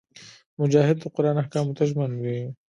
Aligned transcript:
مجاهد 0.59 0.97
د 0.99 1.05
قران 1.15 1.35
احکامو 1.41 1.75
ته 1.77 1.83
ژمن 1.89 2.11
وي. 2.23 2.39